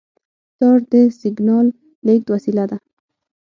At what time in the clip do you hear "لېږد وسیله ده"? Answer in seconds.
2.05-2.77